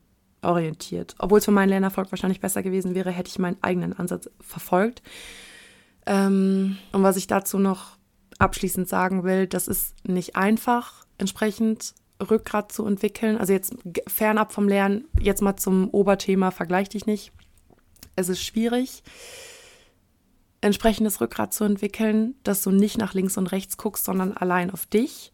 orientiert. 0.42 1.16
Obwohl 1.20 1.40
es 1.40 1.46
für 1.46 1.52
meinen 1.52 1.70
Lernerfolg 1.70 2.10
wahrscheinlich 2.12 2.40
besser 2.40 2.64
gewesen 2.64 2.96
wäre, 2.96 3.12
hätte 3.12 3.30
ich 3.30 3.40
meinen 3.40 3.62
eigenen 3.62 3.92
Ansatz 3.92 4.30
verfolgt. 4.40 5.02
Ähm, 6.06 6.78
und 6.94 7.04
was 7.04 7.18
ich 7.18 7.28
dazu 7.28 7.60
noch 7.60 7.98
abschließend 8.40 8.88
sagen 8.88 9.26
will, 9.26 9.46
das 9.46 9.68
ist 9.68 9.94
nicht 10.08 10.38
einfach, 10.38 11.06
entsprechend 11.18 11.96
Rückgrat 12.22 12.72
zu 12.72 12.86
entwickeln. 12.86 13.38
Also 13.38 13.54
jetzt 13.54 13.76
fernab 14.08 14.52
vom 14.52 14.68
Lernen, 14.68 15.06
jetzt 15.20 15.42
mal 15.42 15.58
zum 15.58 15.90
Oberthema, 15.90 16.52
vergleich 16.52 16.90
dich 16.90 17.06
nicht. 17.06 17.32
Es 18.16 18.30
ist 18.30 18.42
schwierig, 18.44 19.04
entsprechendes 20.62 21.22
Rückgrat 21.22 21.54
zu 21.54 21.64
entwickeln, 21.64 22.36
dass 22.44 22.62
du 22.64 22.72
nicht 22.72 22.98
nach 22.98 23.14
links 23.14 23.38
und 23.38 23.48
rechts 23.48 23.78
guckst, 23.78 24.06
sondern 24.06 24.34
allein 24.34 24.72
auf 24.72 24.86
dich. 24.86 25.32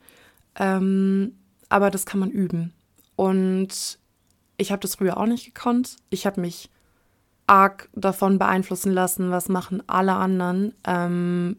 Ähm, 0.55 1.37
aber 1.69 1.89
das 1.89 2.05
kann 2.05 2.19
man 2.19 2.29
üben. 2.29 2.73
Und 3.15 3.99
ich 4.57 4.71
habe 4.71 4.81
das 4.81 4.95
früher 4.95 5.17
auch 5.17 5.25
nicht 5.25 5.45
gekonnt. 5.45 5.95
Ich 6.09 6.25
habe 6.25 6.41
mich 6.41 6.69
arg 7.47 7.89
davon 7.93 8.39
beeinflussen 8.39 8.91
lassen, 8.91 9.31
was 9.31 9.49
machen 9.49 9.81
alle 9.87 10.13
anderen. 10.13 10.73
Ähm, 10.85 11.57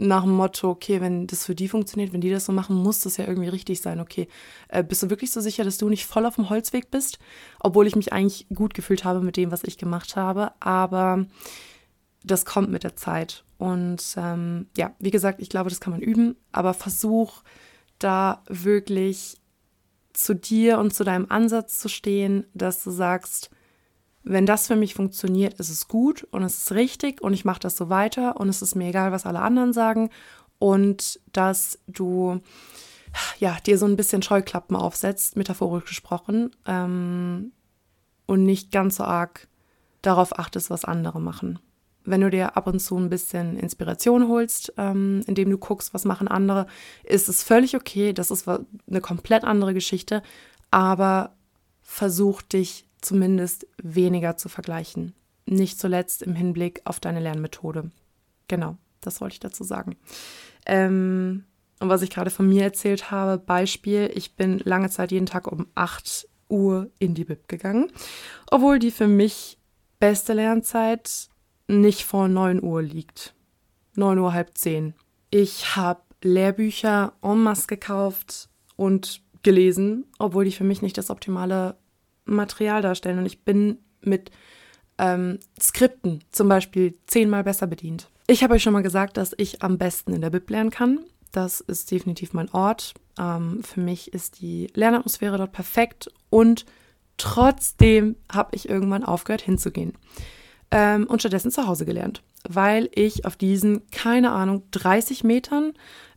nach 0.00 0.22
dem 0.22 0.32
Motto, 0.32 0.70
okay, 0.70 1.00
wenn 1.00 1.26
das 1.26 1.44
für 1.44 1.54
die 1.54 1.68
funktioniert, 1.68 2.12
wenn 2.12 2.22
die 2.22 2.30
das 2.30 2.46
so 2.46 2.52
machen, 2.52 2.74
muss 2.74 3.02
das 3.02 3.18
ja 3.18 3.26
irgendwie 3.26 3.48
richtig 3.48 3.82
sein. 3.82 4.00
Okay, 4.00 4.28
äh, 4.68 4.82
bist 4.82 5.02
du 5.02 5.10
wirklich 5.10 5.30
so 5.30 5.40
sicher, 5.40 5.62
dass 5.62 5.76
du 5.76 5.88
nicht 5.90 6.06
voll 6.06 6.24
auf 6.24 6.36
dem 6.36 6.48
Holzweg 6.48 6.90
bist? 6.90 7.18
Obwohl 7.60 7.86
ich 7.86 7.96
mich 7.96 8.12
eigentlich 8.12 8.46
gut 8.54 8.72
gefühlt 8.72 9.04
habe 9.04 9.20
mit 9.20 9.36
dem, 9.36 9.50
was 9.50 9.62
ich 9.62 9.76
gemacht 9.76 10.16
habe. 10.16 10.52
Aber 10.58 11.26
das 12.24 12.46
kommt 12.46 12.70
mit 12.70 12.82
der 12.82 12.96
Zeit. 12.96 13.44
Und 13.58 14.02
ähm, 14.16 14.68
ja, 14.76 14.94
wie 14.98 15.10
gesagt, 15.10 15.40
ich 15.42 15.50
glaube, 15.50 15.68
das 15.68 15.80
kann 15.80 15.92
man 15.92 16.00
üben. 16.00 16.36
Aber 16.50 16.72
versuch 16.72 17.42
da 17.98 18.42
wirklich 18.48 19.36
zu 20.14 20.34
dir 20.34 20.78
und 20.78 20.94
zu 20.94 21.04
deinem 21.04 21.26
Ansatz 21.28 21.78
zu 21.78 21.88
stehen, 21.88 22.46
dass 22.54 22.82
du 22.82 22.90
sagst, 22.90 23.50
wenn 24.22 24.46
das 24.46 24.66
für 24.66 24.76
mich 24.76 24.94
funktioniert, 24.94 25.54
ist 25.54 25.70
es 25.70 25.88
gut 25.88 26.26
und 26.30 26.42
es 26.42 26.58
ist 26.58 26.72
richtig 26.72 27.22
und 27.22 27.32
ich 27.32 27.44
mache 27.44 27.60
das 27.60 27.76
so 27.76 27.88
weiter 27.88 28.38
und 28.38 28.48
es 28.48 28.62
ist 28.62 28.74
mir 28.74 28.88
egal, 28.88 29.12
was 29.12 29.26
alle 29.26 29.40
anderen 29.40 29.72
sagen 29.72 30.10
und 30.58 31.20
dass 31.32 31.78
du 31.86 32.40
ja 33.38 33.56
dir 33.66 33.78
so 33.78 33.86
ein 33.86 33.96
bisschen 33.96 34.22
Scheuklappen 34.22 34.76
aufsetzt, 34.76 35.36
metaphorisch 35.36 35.86
gesprochen, 35.86 36.50
ähm, 36.66 37.52
und 38.30 38.44
nicht 38.44 38.70
ganz 38.70 38.96
so 38.96 39.04
arg 39.04 39.48
darauf 40.02 40.38
achtest, 40.38 40.70
was 40.70 40.84
andere 40.84 41.20
machen. 41.20 41.58
Wenn 42.04 42.20
du 42.20 42.30
dir 42.30 42.56
ab 42.56 42.68
und 42.68 42.78
zu 42.78 42.96
ein 42.96 43.10
bisschen 43.10 43.56
Inspiration 43.56 44.28
holst, 44.28 44.72
ähm, 44.76 45.22
indem 45.26 45.50
du 45.50 45.58
guckst, 45.58 45.92
was 45.92 46.04
machen 46.04 46.28
andere, 46.28 46.68
ist 47.02 47.28
es 47.28 47.42
völlig 47.42 47.74
okay. 47.74 48.12
Das 48.12 48.30
ist 48.30 48.46
eine 48.48 49.00
komplett 49.00 49.42
andere 49.42 49.74
Geschichte. 49.74 50.22
Aber 50.70 51.34
versuch 51.82 52.40
dich 52.40 52.86
zumindest 53.00 53.66
weniger 53.82 54.36
zu 54.36 54.48
vergleichen. 54.48 55.14
Nicht 55.46 55.78
zuletzt 55.80 56.22
im 56.22 56.34
Hinblick 56.34 56.82
auf 56.84 57.00
deine 57.00 57.20
Lernmethode. 57.20 57.90
Genau, 58.48 58.76
das 59.00 59.20
wollte 59.20 59.34
ich 59.34 59.40
dazu 59.40 59.64
sagen. 59.64 59.96
Ähm, 60.66 61.44
und 61.80 61.88
was 61.88 62.02
ich 62.02 62.10
gerade 62.10 62.30
von 62.30 62.48
mir 62.48 62.62
erzählt 62.62 63.10
habe, 63.10 63.38
Beispiel, 63.38 64.10
ich 64.14 64.36
bin 64.36 64.58
lange 64.58 64.90
Zeit 64.90 65.12
jeden 65.12 65.26
Tag 65.26 65.50
um 65.50 65.66
8 65.74 66.28
Uhr 66.48 66.90
in 66.98 67.14
die 67.14 67.24
Bib 67.24 67.48
gegangen, 67.48 67.90
obwohl 68.50 68.78
die 68.78 68.90
für 68.90 69.08
mich 69.08 69.58
beste 69.98 70.32
Lernzeit 70.34 71.28
nicht 71.68 72.04
vor 72.04 72.28
9 72.28 72.62
Uhr 72.62 72.82
liegt. 72.82 73.34
9 73.94 74.18
Uhr, 74.18 74.32
halb 74.32 74.56
10. 74.56 74.94
Ich 75.30 75.76
habe 75.76 76.02
Lehrbücher 76.22 77.14
en 77.22 77.42
masse 77.42 77.66
gekauft 77.66 78.48
und 78.76 79.22
gelesen, 79.42 80.06
obwohl 80.18 80.44
die 80.44 80.52
für 80.52 80.64
mich 80.64 80.82
nicht 80.82 80.98
das 80.98 81.10
optimale 81.10 81.76
Material 82.36 82.82
darstellen. 82.82 83.18
Und 83.18 83.26
ich 83.26 83.44
bin 83.44 83.78
mit 84.02 84.30
ähm, 84.98 85.38
Skripten 85.60 86.22
zum 86.30 86.48
Beispiel 86.48 86.94
zehnmal 87.06 87.44
besser 87.44 87.66
bedient. 87.66 88.10
Ich 88.26 88.44
habe 88.44 88.54
euch 88.54 88.62
schon 88.62 88.72
mal 88.72 88.82
gesagt, 88.82 89.16
dass 89.16 89.34
ich 89.36 89.62
am 89.62 89.78
besten 89.78 90.12
in 90.12 90.20
der 90.20 90.30
Bib 90.30 90.48
lernen 90.50 90.70
kann. 90.70 91.00
Das 91.32 91.60
ist 91.60 91.90
definitiv 91.90 92.32
mein 92.32 92.50
Ort. 92.50 92.94
Ähm, 93.18 93.62
für 93.62 93.80
mich 93.80 94.12
ist 94.12 94.40
die 94.40 94.68
Lernatmosphäre 94.74 95.38
dort 95.38 95.52
perfekt 95.52 96.10
und 96.28 96.66
trotzdem 97.16 98.16
habe 98.32 98.56
ich 98.56 98.68
irgendwann 98.68 99.04
aufgehört 99.04 99.42
hinzugehen 99.42 99.94
ähm, 100.70 101.06
und 101.06 101.20
stattdessen 101.20 101.50
zu 101.50 101.66
Hause 101.66 101.84
gelernt, 101.84 102.22
weil 102.48 102.88
ich 102.94 103.26
auf 103.26 103.36
diesen, 103.36 103.90
keine 103.90 104.32
Ahnung, 104.32 104.62
30 104.70 105.24
Metern 105.24 105.72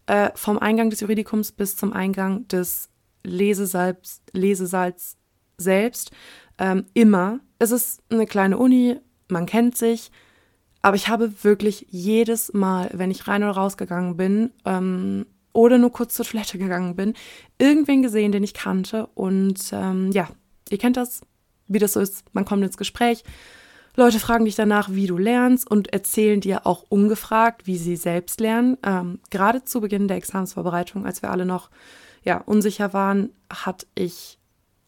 äh, 0.06 0.30
vom 0.36 0.60
Eingang 0.60 0.90
des 0.90 1.02
Juridikums 1.02 1.52
bis 1.52 1.76
zum 1.76 1.94
Eingang 1.94 2.48
des 2.48 2.90
Lesesaals, 3.24 4.22
Lesesaals 4.32 5.18
selbst 5.58 6.12
ähm, 6.58 6.86
immer. 6.94 7.40
Es 7.60 7.72
ist 7.72 8.02
eine 8.10 8.26
kleine 8.26 8.58
Uni, 8.58 8.98
man 9.30 9.46
kennt 9.46 9.78
sich, 9.78 10.12
aber 10.82 10.96
ich 10.96 11.08
habe 11.08 11.44
wirklich 11.44 11.88
jedes 11.90 12.54
Mal, 12.54 12.90
wenn 12.94 13.10
ich 13.10 13.28
rein 13.28 13.44
oder 13.44 13.54
rausgegangen 13.54 14.18
bin 14.18 14.52
ähm, 14.66 15.26
oder 15.54 15.78
nur 15.78 15.92
kurz 15.92 16.14
zur 16.14 16.26
Toilette 16.26 16.58
gegangen 16.60 16.96
bin, 16.96 17.14
irgendwen 17.58 18.04
gesehen, 18.04 18.32
den 18.32 18.44
ich 18.44 18.54
kannte. 18.54 19.08
Und 19.16 19.72
ähm, 19.72 20.12
ja, 20.12 20.30
ihr 20.70 20.78
kennt 20.78 20.98
das, 20.98 21.22
wie 21.68 21.80
das 21.80 21.94
so 21.94 22.00
ist. 22.00 22.26
Man 22.34 22.46
kommt 22.46 22.64
ins 22.64 22.78
Gespräch. 22.78 23.24
Leute 23.96 24.20
fragen 24.20 24.46
dich 24.46 24.56
danach, 24.56 24.90
wie 24.92 25.08
du 25.08 25.18
lernst 25.18 25.70
und 25.70 25.94
erzählen 25.94 26.42
dir 26.42 26.66
auch 26.66 26.84
ungefragt, 26.90 27.68
wie 27.68 27.78
sie 27.78 27.96
selbst 27.96 28.40
lernen. 28.42 28.78
Ähm, 28.84 29.20
gerade 29.30 29.64
zu 29.64 29.82
Beginn 29.82 30.08
der 30.08 30.18
Examensvorbereitung, 30.18 31.06
als 31.06 31.22
wir 31.22 31.30
alle 31.30 31.46
noch 31.46 31.70
ja, 32.24 32.38
unsicher 32.38 32.92
waren, 32.94 33.30
hatte 33.52 33.86
ich 33.96 34.40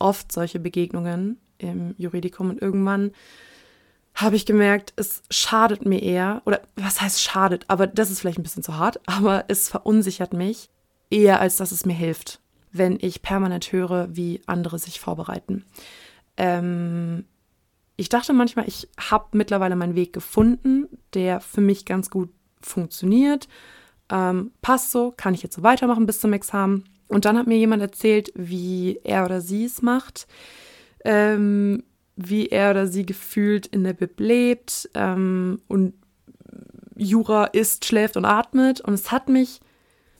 oft 0.05 0.31
solche 0.31 0.59
Begegnungen 0.59 1.39
im 1.57 1.95
Juridikum 1.97 2.51
und 2.51 2.61
irgendwann 2.61 3.11
habe 4.13 4.35
ich 4.35 4.45
gemerkt, 4.45 4.93
es 4.95 5.23
schadet 5.29 5.83
mir 5.85 6.01
eher, 6.01 6.43
oder 6.45 6.61
was 6.75 7.01
heißt 7.01 7.21
schadet, 7.21 7.65
aber 7.67 7.87
das 7.87 8.11
ist 8.11 8.19
vielleicht 8.19 8.37
ein 8.37 8.43
bisschen 8.43 8.63
zu 8.63 8.77
hart, 8.77 9.01
aber 9.07 9.45
es 9.47 9.67
verunsichert 9.67 10.33
mich 10.33 10.69
eher, 11.09 11.41
als 11.41 11.57
dass 11.57 11.71
es 11.71 11.85
mir 11.85 11.95
hilft, 11.95 12.39
wenn 12.71 12.97
ich 13.01 13.23
permanent 13.23 13.71
höre, 13.71 14.15
wie 14.15 14.41
andere 14.45 14.77
sich 14.77 14.99
vorbereiten. 14.99 15.65
Ähm, 16.37 17.25
ich 17.97 18.09
dachte 18.09 18.33
manchmal, 18.33 18.67
ich 18.67 18.87
habe 18.99 19.25
mittlerweile 19.31 19.75
meinen 19.75 19.95
Weg 19.95 20.13
gefunden, 20.13 20.87
der 21.13 21.39
für 21.41 21.61
mich 21.61 21.85
ganz 21.85 22.09
gut 22.09 22.29
funktioniert. 22.61 23.47
Ähm, 24.09 24.51
passt 24.61 24.91
so, 24.91 25.13
kann 25.15 25.33
ich 25.33 25.41
jetzt 25.41 25.55
so 25.55 25.63
weitermachen 25.63 26.05
bis 26.05 26.19
zum 26.19 26.33
Examen. 26.33 26.83
Und 27.07 27.25
dann 27.25 27.37
hat 27.37 27.47
mir 27.47 27.57
jemand 27.57 27.81
erzählt, 27.81 28.31
wie 28.35 28.99
er 29.03 29.25
oder 29.25 29.41
sie 29.41 29.65
es 29.65 29.81
macht, 29.81 30.27
ähm, 31.03 31.83
wie 32.15 32.47
er 32.47 32.71
oder 32.71 32.87
sie 32.87 33.05
gefühlt 33.05 33.67
in 33.67 33.83
der 33.83 33.93
Bib 33.93 34.19
lebt 34.19 34.89
ähm, 34.93 35.61
und 35.67 35.93
Jura 36.95 37.45
isst, 37.45 37.85
schläft 37.85 38.17
und 38.17 38.25
atmet. 38.25 38.81
Und 38.81 38.93
es 38.93 39.11
hat 39.11 39.29
mich 39.29 39.59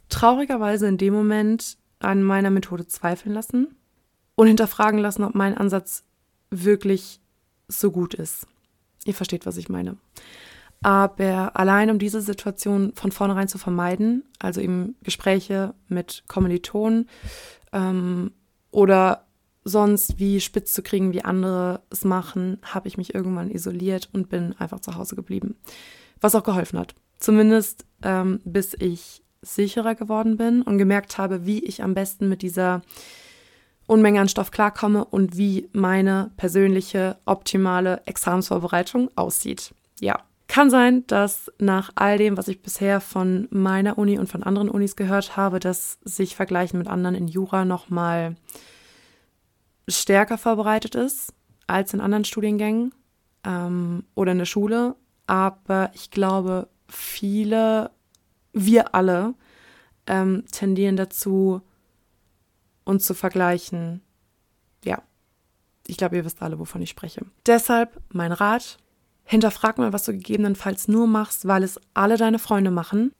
traurigerweise 0.10 0.88
in 0.88 0.98
dem 0.98 1.14
Moment 1.14 1.78
an 2.00 2.22
meiner 2.22 2.50
Methode 2.52 2.86
zweifeln 2.88 3.34
lassen 3.34 3.76
und 4.36 4.48
hinterfragen 4.48 5.00
lassen, 5.00 5.24
ob 5.24 5.36
mein 5.36 5.58
Ansatz 5.58 6.04
wirklich 6.52 7.20
so 7.68 7.92
gut 7.92 8.14
ist. 8.14 8.48
Ihr 9.06 9.14
versteht, 9.14 9.46
was 9.46 9.58
ich 9.58 9.70
meine. 9.70 9.98
Aber 10.86 11.56
allein 11.56 11.90
um 11.90 11.98
diese 11.98 12.22
Situation 12.22 12.94
von 12.94 13.12
vornherein 13.12 13.48
zu 13.48 13.58
vermeiden, 13.58 14.24
also 14.38 14.62
eben 14.62 14.96
Gespräche 15.02 15.74
mit 15.88 16.26
Kommilitonen 16.28 17.10
ähm, 17.74 18.34
oder 18.70 19.26
sonst 19.64 20.20
wie 20.20 20.40
spitz 20.40 20.74
zu 20.74 20.84
kriegen, 20.84 21.12
wie 21.12 21.26
andere 21.26 21.82
es 21.90 22.06
machen, 22.06 22.60
habe 22.62 22.88
ich 22.88 23.00
mich 23.00 23.16
irgendwann 23.16 23.50
isoliert 23.50 24.10
und 24.14 24.30
bin 24.30 24.54
einfach 24.60 24.80
zu 24.80 24.94
Hause 24.94 25.16
geblieben. 25.16 25.56
Was 26.22 26.36
auch 26.36 26.44
geholfen 26.44 26.78
hat. 26.78 26.94
Zumindest 27.18 27.88
ähm, 28.04 28.40
bis 28.44 28.76
ich 28.78 29.24
sicherer 29.42 29.96
geworden 29.96 30.38
bin 30.38 30.62
und 30.62 30.78
gemerkt 30.78 31.18
habe, 31.18 31.48
wie 31.48 31.66
ich 31.66 31.82
am 31.82 31.96
besten 31.96 32.30
mit 32.30 32.44
dieser 32.44 32.84
Unmenge 33.88 34.22
an 34.22 34.30
Stoff 34.30 34.52
klarkomme 34.52 35.04
und 35.04 35.36
wie 35.36 35.68
meine 35.74 36.30
persönliche 36.38 37.18
optimale 37.26 38.04
Examensvorbereitung 38.06 39.10
aussieht. 39.16 39.74
Ja, 40.00 40.20
kann 40.48 40.70
sein, 40.70 41.06
dass 41.08 41.52
nach 41.58 41.92
all 41.96 42.18
dem, 42.18 42.38
was 42.38 42.48
ich 42.48 42.62
bisher 42.62 43.02
von 43.02 43.48
meiner 43.52 43.98
Uni 43.98 44.20
und 44.20 44.30
von 44.30 44.44
anderen 44.44 44.70
Unis 44.70 44.96
gehört 44.96 45.38
habe, 45.38 45.60
dass 45.60 45.98
sich 46.04 46.36
Vergleichen 46.36 46.78
mit 46.78 46.88
anderen 46.88 47.16
in 47.16 47.28
Jura 47.28 47.66
nochmal 47.66 48.36
stärker 49.88 50.38
vorbereitet 50.38 50.96
ist 50.96 51.34
als 51.68 51.94
in 51.94 52.02
anderen 52.02 52.26
Studiengängen 52.26 52.94
ähm, 53.44 54.04
oder 54.14 54.34
in 54.34 54.38
der 54.38 54.46
Schule. 54.46 54.96
Aber 55.28 55.92
ich 55.94 56.12
glaube, 56.12 56.68
viele 56.88 57.92
wir 58.54 58.96
alle 58.96 59.34
ähm, 60.08 60.46
tendieren 60.52 60.96
dazu, 60.96 61.62
uns 62.84 63.06
zu 63.06 63.14
vergleichen. 63.14 64.02
Ja, 64.84 65.02
ich 65.88 65.98
glaube, 65.98 66.16
ihr 66.16 66.26
wisst 66.26 66.42
alle, 66.42 66.60
wovon 66.60 66.82
ich 66.82 66.90
spreche. 66.90 67.26
Deshalb 67.46 68.00
mein 68.10 68.32
Rat, 68.32 68.78
hinterfrag 69.26 69.78
mal, 69.78 69.92
was 69.92 70.04
du 70.04 70.14
gegebenenfalls 70.14 70.88
nur 70.88 71.08
machst, 71.08 71.48
weil 71.48 71.64
es 71.64 71.80
alle 71.94 72.18
deine 72.18 72.40
Freunde 72.40 72.72
machen. 72.72 73.12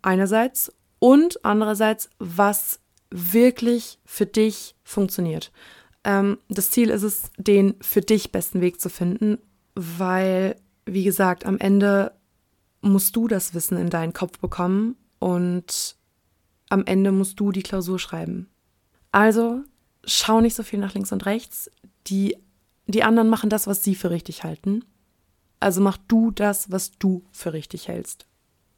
Einerseits 0.00 0.72
und 0.98 1.44
andererseits, 1.44 2.08
was 2.18 2.80
wirklich 3.10 3.98
für 4.04 4.26
dich 4.26 4.76
funktioniert. 4.84 5.52
Ähm, 6.04 6.38
das 6.48 6.70
Ziel 6.70 6.88
ist 6.88 7.02
es, 7.02 7.30
den 7.36 7.74
für 7.80 8.00
dich 8.00 8.32
besten 8.32 8.60
Weg 8.60 8.80
zu 8.80 8.88
finden, 8.88 9.38
weil, 9.74 10.56
wie 10.86 11.04
gesagt, 11.04 11.44
am 11.44 11.58
Ende 11.58 12.12
musst 12.80 13.16
du 13.16 13.28
das 13.28 13.52
Wissen 13.52 13.76
in 13.76 13.90
deinen 13.90 14.12
Kopf 14.12 14.38
bekommen 14.38 14.96
und 15.18 15.96
am 16.70 16.84
Ende 16.86 17.12
musst 17.12 17.38
du 17.40 17.52
die 17.52 17.62
Klausur 17.62 17.98
schreiben. 17.98 18.48
Also 19.12 19.62
schau 20.04 20.40
nicht 20.40 20.54
so 20.54 20.62
viel 20.62 20.78
nach 20.78 20.94
links 20.94 21.12
und 21.12 21.26
rechts. 21.26 21.70
Die, 22.06 22.36
die 22.86 23.02
anderen 23.02 23.28
machen 23.28 23.50
das, 23.50 23.66
was 23.66 23.82
sie 23.82 23.96
für 23.96 24.10
richtig 24.10 24.44
halten. 24.44 24.84
Also 25.60 25.80
mach 25.80 25.98
du 26.08 26.30
das, 26.30 26.72
was 26.72 26.92
du 26.98 27.24
für 27.30 27.52
richtig 27.52 27.88
hältst. 27.88 28.26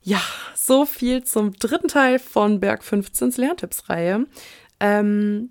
Ja, 0.03 0.21
so 0.55 0.85
viel 0.85 1.23
zum 1.23 1.53
dritten 1.53 1.89
Teil 1.89 2.19
von 2.19 2.59
Berg 2.59 2.83
15s 2.83 3.41
Lerntipps-Reihe. 3.41 4.27
Ähm, 4.81 5.51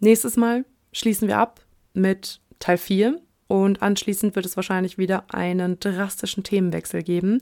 nächstes 0.00 0.36
Mal 0.36 0.64
schließen 0.92 1.28
wir 1.28 1.38
ab 1.38 1.60
mit 1.94 2.40
Teil 2.58 2.76
4 2.76 3.20
und 3.46 3.80
anschließend 3.80 4.34
wird 4.34 4.46
es 4.46 4.56
wahrscheinlich 4.56 4.98
wieder 4.98 5.32
einen 5.32 5.78
drastischen 5.78 6.42
Themenwechsel 6.42 7.04
geben. 7.04 7.40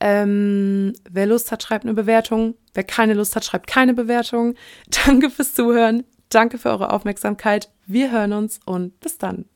Ähm, 0.00 0.94
wer 1.10 1.26
Lust 1.26 1.52
hat, 1.52 1.62
schreibt 1.62 1.84
eine 1.84 1.92
Bewertung. 1.92 2.54
Wer 2.72 2.84
keine 2.84 3.12
Lust 3.12 3.36
hat, 3.36 3.44
schreibt 3.44 3.66
keine 3.66 3.92
Bewertung. 3.92 4.54
Danke 5.06 5.28
fürs 5.28 5.52
Zuhören. 5.52 6.04
Danke 6.30 6.56
für 6.56 6.70
eure 6.70 6.92
Aufmerksamkeit. 6.92 7.70
Wir 7.86 8.10
hören 8.10 8.32
uns 8.32 8.60
und 8.64 8.98
bis 9.00 9.18
dann. 9.18 9.50